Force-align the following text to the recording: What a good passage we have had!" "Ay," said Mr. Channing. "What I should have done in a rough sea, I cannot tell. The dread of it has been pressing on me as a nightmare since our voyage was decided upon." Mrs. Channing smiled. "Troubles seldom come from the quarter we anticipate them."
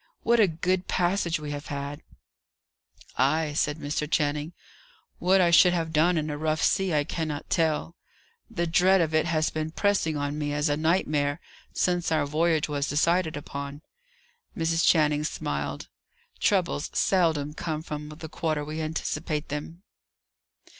What 0.23 0.39
a 0.39 0.47
good 0.47 0.87
passage 0.87 1.39
we 1.39 1.51
have 1.51 1.67
had!" 1.67 2.01
"Ay," 3.19 3.53
said 3.53 3.77
Mr. 3.77 4.09
Channing. 4.09 4.51
"What 5.19 5.39
I 5.41 5.51
should 5.51 5.73
have 5.73 5.93
done 5.93 6.17
in 6.17 6.31
a 6.31 6.39
rough 6.39 6.63
sea, 6.63 6.91
I 6.91 7.03
cannot 7.03 7.51
tell. 7.51 7.95
The 8.49 8.65
dread 8.65 8.99
of 8.99 9.13
it 9.13 9.27
has 9.27 9.51
been 9.51 9.69
pressing 9.69 10.17
on 10.17 10.39
me 10.39 10.53
as 10.53 10.69
a 10.69 10.75
nightmare 10.75 11.39
since 11.71 12.11
our 12.11 12.25
voyage 12.25 12.67
was 12.67 12.89
decided 12.89 13.37
upon." 13.37 13.83
Mrs. 14.57 14.83
Channing 14.83 15.23
smiled. 15.23 15.87
"Troubles 16.39 16.89
seldom 16.93 17.53
come 17.53 17.83
from 17.83 18.09
the 18.09 18.27
quarter 18.27 18.65
we 18.65 18.81
anticipate 18.81 19.49
them." 19.49 19.83